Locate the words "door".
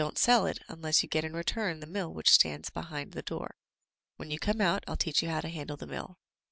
3.21-3.55